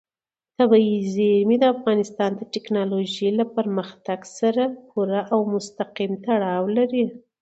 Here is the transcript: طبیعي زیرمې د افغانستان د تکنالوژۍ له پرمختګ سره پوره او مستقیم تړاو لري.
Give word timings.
طبیعي 0.59 0.99
زیرمې 1.13 1.57
د 1.61 1.65
افغانستان 1.75 2.31
د 2.35 2.41
تکنالوژۍ 2.55 3.27
له 3.39 3.45
پرمختګ 3.55 4.19
سره 4.39 4.63
پوره 4.89 5.21
او 5.33 5.39
مستقیم 5.53 6.11
تړاو 6.25 6.63
لري. 6.77 7.05